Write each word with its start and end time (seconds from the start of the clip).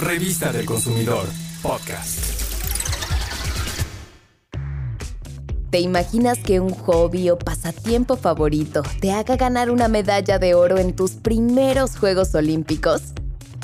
Revista 0.00 0.50
del 0.50 0.64
Consumidor, 0.64 1.26
podcast. 1.60 2.20
¿Te 5.70 5.80
imaginas 5.80 6.38
que 6.38 6.58
un 6.58 6.72
hobby 6.72 7.28
o 7.28 7.38
pasatiempo 7.38 8.16
favorito 8.16 8.82
te 9.02 9.12
haga 9.12 9.36
ganar 9.36 9.70
una 9.70 9.88
medalla 9.88 10.38
de 10.38 10.54
oro 10.54 10.78
en 10.78 10.96
tus 10.96 11.10
primeros 11.12 11.98
Juegos 11.98 12.34
Olímpicos? 12.34 13.02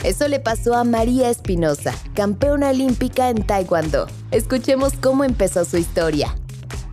Eso 0.04 0.28
le 0.28 0.38
pasó 0.38 0.74
a 0.74 0.84
María 0.84 1.30
Espinosa, 1.30 1.94
campeona 2.14 2.68
olímpica 2.68 3.30
en 3.30 3.42
Taekwondo. 3.42 4.06
Escuchemos 4.30 4.92
cómo 5.00 5.24
empezó 5.24 5.64
su 5.64 5.78
historia. 5.78 6.36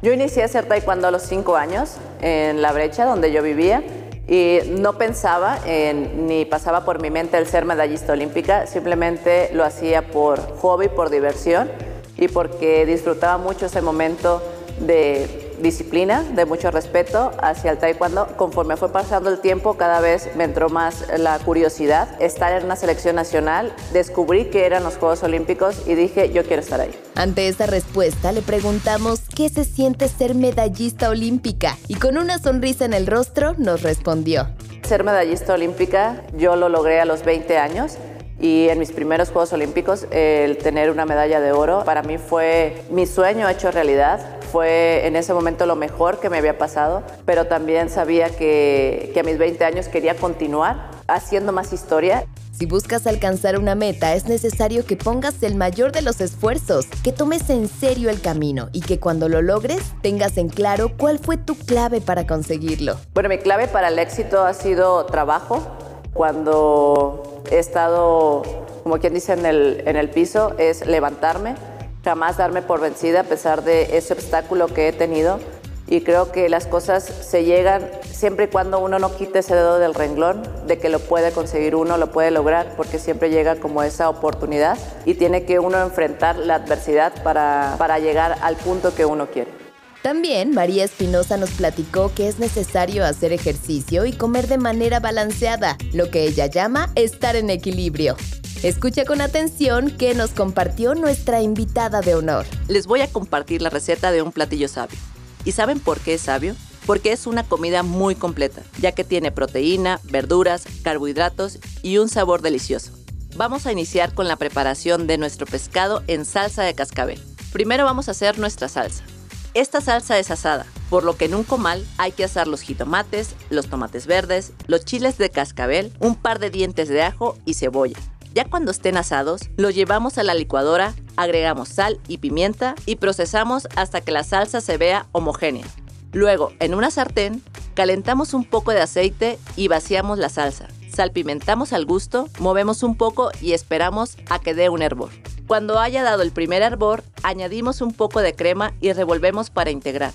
Yo 0.02 0.14
inicié 0.14 0.44
a 0.44 0.46
hacer 0.46 0.70
Taekwondo 0.70 1.08
a 1.08 1.12
los 1.12 1.24
5 1.24 1.58
años 1.58 1.98
en 2.22 2.62
la 2.62 2.72
brecha 2.72 3.04
donde 3.06 3.34
yo 3.34 3.44
vivía 3.44 3.84
y 4.28 4.60
no 4.80 4.94
pensaba 4.98 5.60
ni 5.66 6.46
pasaba 6.46 6.86
por 6.86 7.02
mi 7.02 7.10
mente 7.10 7.38
el 7.38 7.48
ser 7.48 7.66
medallista 7.66 8.14
olímpica, 8.14 8.68
simplemente 8.68 9.50
lo 9.54 9.64
hacía 9.64 10.08
por 10.08 10.40
hobby, 10.58 10.88
por 10.88 11.10
diversión 11.10 11.70
y 12.18 12.28
porque 12.28 12.86
disfrutaba 12.86 13.38
mucho 13.38 13.66
ese 13.66 13.82
momento 13.82 14.42
de 14.80 15.43
disciplina, 15.62 16.24
de 16.24 16.46
mucho 16.46 16.72
respeto 16.72 17.32
hacia 17.42 17.72
el 17.72 17.78
taekwondo. 17.78 18.28
Conforme 18.38 18.78
fue 18.78 18.92
pasando 18.92 19.30
el 19.30 19.40
tiempo, 19.40 19.76
cada 19.76 20.00
vez 20.00 20.30
me 20.36 20.44
entró 20.44 20.70
más 20.70 21.06
la 21.18 21.40
curiosidad. 21.40 22.22
Estar 22.22 22.54
en 22.54 22.66
una 22.66 22.76
selección 22.76 23.16
nacional, 23.16 23.74
descubrí 23.92 24.46
que 24.46 24.66
eran 24.66 24.84
los 24.84 24.98
Juegos 24.98 25.24
Olímpicos 25.24 25.84
y 25.88 25.96
dije, 25.96 26.32
yo 26.32 26.44
quiero 26.44 26.62
estar 26.62 26.82
ahí. 26.82 26.92
Ante 27.16 27.48
esta 27.48 27.66
respuesta 27.66 28.32
le 28.32 28.42
preguntamos 28.42 29.22
qué 29.36 29.50
se 29.50 29.66
siente 29.66 30.08
ser 30.08 30.36
medallista 30.36 31.10
olímpica 31.10 31.78
y 31.88 31.96
con 31.96 32.18
una 32.18 32.40
sonrisa 32.40 32.86
en 32.86 32.94
el 32.94 33.08
rostro 33.08 33.56
nos 33.58 33.84
respondió. 33.84 34.50
Ser 34.84 35.04
medallista 35.04 35.54
olímpica 35.54 36.24
yo 36.36 36.56
lo 36.56 36.70
logré 36.70 37.00
a 37.00 37.06
los 37.06 37.24
20 37.24 37.58
años 37.58 37.98
y 38.44 38.68
en 38.68 38.78
mis 38.78 38.92
primeros 38.92 39.30
Juegos 39.30 39.54
Olímpicos 39.54 40.06
el 40.12 40.58
tener 40.58 40.92
una 40.92 41.06
medalla 41.06 41.40
de 41.40 41.54
oro 41.54 41.84
para 41.86 42.04
mí 42.04 42.18
fue 42.18 42.84
mi 42.92 43.06
sueño 43.06 43.48
hecho 43.48 43.72
realidad 43.72 44.20
fue 44.52 45.08
en 45.08 45.16
ese 45.16 45.34
momento 45.34 45.66
lo 45.66 45.76
mejor 45.76 46.20
que 46.20 46.30
me 46.30 46.38
había 46.38 46.60
pasado, 46.60 47.02
pero 47.26 47.48
también 47.48 47.90
sabía 47.90 48.30
que, 48.30 49.10
que 49.12 49.20
a 49.22 49.24
mis 49.24 49.40
20 49.40 49.66
años 49.66 49.88
quería 49.88 50.16
continuar 50.16 50.92
haciendo 51.08 51.52
más 51.52 51.74
historia. 51.74 52.26
Si 52.52 52.68
buscas 52.68 53.08
alcanzar 53.08 53.58
una 53.58 53.74
meta, 53.74 54.14
es 54.14 54.26
necesario 54.28 54.86
que 54.86 54.96
pongas 54.96 55.42
el 55.42 55.56
mayor 55.56 55.92
de 55.92 56.04
los 56.04 56.22
esfuerzos, 56.22 56.86
que 57.04 57.12
tomes 57.12 57.50
en 57.50 57.68
serio 57.68 58.12
el 58.12 58.22
camino 58.22 58.70
y 58.74 58.82
que 58.82 59.00
cuando 59.00 59.28
lo 59.28 59.42
logres 59.42 59.82
tengas 60.04 60.38
en 60.38 60.50
claro 60.50 60.92
cuál 61.00 61.18
fue 61.18 61.38
tu 61.38 61.56
clave 61.56 62.00
para 62.00 62.28
conseguirlo. 62.28 62.98
Bueno, 63.16 63.30
mi 63.30 63.40
clave 63.40 63.68
para 63.68 63.88
el 63.88 63.98
éxito 63.98 64.46
ha 64.46 64.54
sido 64.54 65.08
trabajo. 65.08 65.66
Cuando 66.14 67.33
he 67.54 67.60
estado, 67.60 68.42
como 68.84 68.98
quien 68.98 69.14
dice, 69.14 69.34
en 69.34 69.46
el, 69.46 69.84
en 69.86 69.96
el 69.96 70.10
piso, 70.10 70.54
es 70.58 70.86
levantarme, 70.88 71.56
jamás 72.04 72.38
darme 72.38 72.64
por 72.64 72.82
vencida 72.82 73.22
a 73.22 73.24
pesar 73.24 73.64
de 73.64 73.96
ese 73.96 74.14
obstáculo 74.14 74.68
que 74.68 74.88
he 74.88 74.94
tenido. 74.94 75.40
Y 75.86 76.02
creo 76.02 76.32
que 76.32 76.50
las 76.50 76.66
cosas 76.66 77.04
se 77.04 77.44
llegan 77.44 77.92
siempre 78.04 78.46
y 78.46 78.48
cuando 78.48 78.80
uno 78.80 78.98
no 78.98 79.16
quite 79.16 79.40
ese 79.40 79.54
dedo 79.54 79.78
del 79.78 79.94
renglón, 79.94 80.42
de 80.66 80.80
que 80.80 80.90
lo 80.90 81.00
puede 81.00 81.32
conseguir 81.32 81.76
uno, 81.76 81.98
lo 81.98 82.12
puede 82.12 82.32
lograr, 82.32 82.74
porque 82.76 82.98
siempre 82.98 83.30
llega 83.30 83.58
como 83.58 83.84
esa 83.84 84.10
oportunidad 84.10 84.78
y 85.06 85.14
tiene 85.14 85.44
que 85.46 85.60
uno 85.60 85.80
enfrentar 85.82 86.38
la 86.38 86.56
adversidad 86.56 87.22
para, 87.22 87.76
para 87.78 88.00
llegar 88.00 88.38
al 88.42 88.56
punto 88.56 88.96
que 88.96 89.06
uno 89.06 89.28
quiere. 89.28 89.63
También 90.04 90.52
María 90.52 90.84
Espinosa 90.84 91.38
nos 91.38 91.52
platicó 91.52 92.14
que 92.14 92.28
es 92.28 92.38
necesario 92.38 93.06
hacer 93.06 93.32
ejercicio 93.32 94.06
y 94.06 94.12
comer 94.12 94.50
de 94.50 94.58
manera 94.58 95.00
balanceada, 95.00 95.78
lo 95.94 96.12
que 96.12 96.26
ella 96.26 96.48
llama 96.48 96.92
estar 96.96 97.38
en 97.38 97.50
equilibrio. 97.50 98.18
Escucha 98.64 99.06
con 99.06 99.22
atención 99.22 99.92
que 99.92 100.14
nos 100.14 100.32
compartió 100.32 100.94
nuestra 100.94 101.42
invitada 101.42 102.02
de 102.02 102.16
honor. 102.16 102.46
Les 102.68 102.86
voy 102.86 103.00
a 103.00 103.08
compartir 103.08 103.62
la 103.62 103.70
receta 103.70 104.12
de 104.12 104.22
un 104.22 104.34
platillo 104.34 104.68
sabio. 104.68 105.00
¿Y 105.46 105.54
saben 105.54 105.80
por 105.80 106.02
qué 106.02 106.16
es 106.16 106.22
sabio? 106.22 106.54
Porque 106.86 107.14
es 107.14 107.26
una 107.26 107.44
comida 107.44 107.82
muy 107.82 108.16
completa, 108.16 108.62
ya 108.82 108.92
que 108.92 109.06
tiene 109.06 109.32
proteína, 109.32 110.02
verduras, 110.04 110.66
carbohidratos 110.84 111.60
y 111.82 111.98
un 111.98 112.10
sabor 112.10 112.42
delicioso. 112.42 112.92
Vamos 113.38 113.66
a 113.66 113.72
iniciar 113.72 114.14
con 114.14 114.28
la 114.28 114.36
preparación 114.36 115.08
de 115.08 115.18
nuestro 115.18 115.46
pescado 115.46 116.04
en 116.08 116.26
salsa 116.26 116.64
de 116.64 116.74
cascabel. 116.74 117.22
Primero 117.54 117.86
vamos 117.86 118.10
a 118.10 118.12
hacer 118.12 118.38
nuestra 118.38 118.68
salsa. 118.68 119.06
Esta 119.54 119.82
salsa 119.82 120.18
es 120.18 120.32
asada, 120.32 120.66
por 120.90 121.04
lo 121.04 121.16
que 121.16 121.26
en 121.26 121.36
un 121.36 121.44
comal 121.44 121.86
hay 122.00 122.12
que 122.12 122.24
asar 122.24 122.48
los 122.48 122.62
jitomates, 122.62 123.36
los 123.52 123.68
tomates 123.68 124.08
verdes, 124.08 124.52
los 124.66 124.84
chiles 124.84 125.20
de 125.20 125.30
cascabel, 125.30 125.94
un 126.00 126.16
par 126.16 126.40
de 126.40 126.50
dientes 126.50 126.90
de 126.90 127.04
ajo 127.04 127.38
y 127.46 127.54
cebolla. 127.54 128.00
Ya 128.34 128.46
cuando 128.46 128.72
estén 128.72 128.98
asados, 128.98 129.42
los 129.58 129.76
llevamos 129.76 130.18
a 130.18 130.24
la 130.24 130.34
licuadora, 130.34 130.96
agregamos 131.18 131.70
sal 131.70 132.00
y 132.08 132.18
pimienta 132.18 132.74
y 132.88 132.96
procesamos 132.96 133.68
hasta 133.76 134.02
que 134.02 134.12
la 134.12 134.24
salsa 134.24 134.60
se 134.60 134.78
vea 134.78 135.06
homogénea. 135.12 135.68
Luego, 136.14 136.52
en 136.60 136.74
una 136.74 136.90
sartén, 136.90 137.44
calentamos 137.76 138.34
un 138.34 138.46
poco 138.46 138.72
de 138.72 138.82
aceite 138.82 139.38
y 139.56 139.68
vaciamos 139.68 140.18
la 140.18 140.30
salsa. 140.30 140.68
Salpimentamos 140.92 141.74
al 141.74 141.86
gusto, 141.86 142.28
movemos 142.40 142.82
un 142.82 142.96
poco 142.96 143.30
y 143.40 143.54
esperamos 143.54 144.18
a 144.32 144.40
que 144.40 144.56
dé 144.56 144.70
un 144.70 144.82
hervor. 144.82 145.12
Cuando 145.48 145.80
haya 145.80 146.04
dado 146.04 146.22
el 146.22 146.32
primer 146.32 146.62
hervor, 146.62 147.04
añadimos 147.22 147.82
un 147.82 147.94
poco 147.94 148.22
de 148.22 148.34
crema 148.34 148.74
y 148.80 148.94
revolvemos 148.94 149.50
para 149.50 149.72
integrar. 149.72 150.14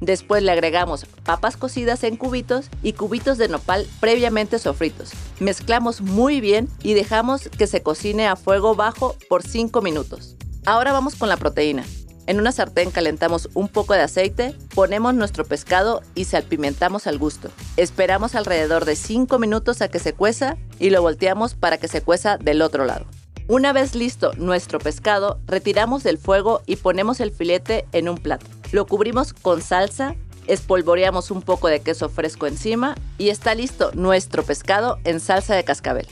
Después 0.00 0.42
le 0.42 0.50
agregamos 0.50 1.06
papas 1.24 1.56
cocidas 1.56 2.02
en 2.04 2.16
cubitos 2.16 2.68
y 2.82 2.92
cubitos 2.92 3.38
de 3.38 3.48
nopal 3.48 3.86
previamente 4.00 4.58
sofritos. 4.58 5.12
Mezclamos 5.38 6.00
muy 6.00 6.40
bien 6.40 6.68
y 6.82 6.94
dejamos 6.94 7.48
que 7.48 7.66
se 7.66 7.82
cocine 7.82 8.26
a 8.26 8.36
fuego 8.36 8.74
bajo 8.74 9.16
por 9.28 9.42
5 9.42 9.80
minutos. 9.80 10.36
Ahora 10.66 10.92
vamos 10.92 11.14
con 11.14 11.28
la 11.28 11.36
proteína. 11.36 11.84
En 12.26 12.40
una 12.40 12.52
sartén 12.52 12.90
calentamos 12.90 13.50
un 13.54 13.68
poco 13.68 13.94
de 13.94 14.00
aceite, 14.00 14.56
ponemos 14.74 15.14
nuestro 15.14 15.44
pescado 15.44 16.02
y 16.14 16.24
salpimentamos 16.24 17.06
al 17.06 17.18
gusto. 17.18 17.50
Esperamos 17.76 18.34
alrededor 18.34 18.86
de 18.86 18.96
5 18.96 19.38
minutos 19.38 19.82
a 19.82 19.88
que 19.88 19.98
se 19.98 20.14
cueza 20.14 20.56
y 20.78 20.90
lo 20.90 21.00
volteamos 21.02 21.54
para 21.54 21.78
que 21.78 21.88
se 21.88 22.02
cueza 22.02 22.38
del 22.38 22.62
otro 22.62 22.84
lado. 22.84 23.06
Una 23.46 23.74
vez 23.74 23.94
listo 23.94 24.32
nuestro 24.38 24.78
pescado, 24.78 25.38
retiramos 25.46 26.02
del 26.02 26.16
fuego 26.16 26.62
y 26.64 26.76
ponemos 26.76 27.20
el 27.20 27.30
filete 27.30 27.84
en 27.92 28.08
un 28.08 28.16
plato. 28.16 28.46
Lo 28.72 28.86
cubrimos 28.86 29.34
con 29.34 29.60
salsa, 29.60 30.16
espolvoreamos 30.46 31.30
un 31.30 31.42
poco 31.42 31.68
de 31.68 31.80
queso 31.80 32.08
fresco 32.08 32.46
encima 32.46 32.94
y 33.18 33.28
está 33.28 33.54
listo 33.54 33.90
nuestro 33.92 34.44
pescado 34.44 34.98
en 35.04 35.20
salsa 35.20 35.54
de 35.54 35.62
cascabel. 35.62 36.06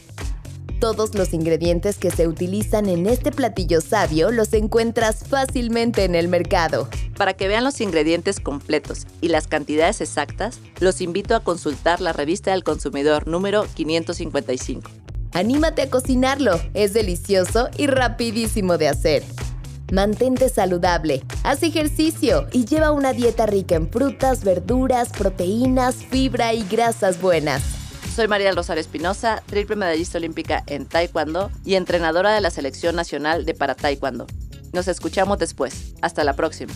Todos 0.78 1.14
los 1.14 1.32
ingredientes 1.32 1.96
que 1.96 2.10
se 2.10 2.28
utilizan 2.28 2.86
en 2.86 3.06
este 3.06 3.32
platillo 3.32 3.80
sabio 3.80 4.30
los 4.30 4.52
encuentras 4.52 5.24
fácilmente 5.26 6.04
en 6.04 6.14
el 6.14 6.28
mercado. 6.28 6.86
Para 7.16 7.32
que 7.32 7.48
vean 7.48 7.64
los 7.64 7.80
ingredientes 7.80 8.40
completos 8.40 9.06
y 9.22 9.28
las 9.28 9.46
cantidades 9.46 10.02
exactas, 10.02 10.60
los 10.80 11.00
invito 11.00 11.34
a 11.34 11.40
consultar 11.40 12.02
la 12.02 12.12
revista 12.12 12.50
del 12.50 12.62
consumidor 12.62 13.26
número 13.26 13.64
555. 13.74 14.90
Anímate 15.34 15.82
a 15.82 15.90
cocinarlo, 15.90 16.60
es 16.74 16.92
delicioso 16.92 17.70
y 17.76 17.86
rapidísimo 17.86 18.76
de 18.76 18.88
hacer. 18.88 19.22
Mantente 19.90 20.48
saludable, 20.48 21.22
haz 21.42 21.62
ejercicio 21.62 22.46
y 22.52 22.64
lleva 22.64 22.92
una 22.92 23.12
dieta 23.12 23.46
rica 23.46 23.74
en 23.74 23.90
frutas, 23.90 24.44
verduras, 24.44 25.10
proteínas, 25.10 25.96
fibra 25.96 26.54
y 26.54 26.64
grasas 26.64 27.20
buenas. 27.20 27.62
Soy 28.14 28.28
María 28.28 28.52
Rosario 28.52 28.82
Espinosa, 28.82 29.42
triple 29.46 29.76
medallista 29.76 30.18
olímpica 30.18 30.62
en 30.66 30.86
Taekwondo 30.86 31.50
y 31.64 31.74
entrenadora 31.74 32.34
de 32.34 32.42
la 32.42 32.50
Selección 32.50 32.94
Nacional 32.94 33.46
de 33.46 33.54
Para 33.54 33.74
Taekwondo. 33.74 34.26
Nos 34.72 34.88
escuchamos 34.88 35.38
después. 35.38 35.94
Hasta 36.02 36.24
la 36.24 36.34
próxima. 36.34 36.72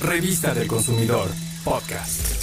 Revista 0.00 0.54
del 0.54 0.66
Consumidor, 0.66 1.28
podcast. 1.64 2.39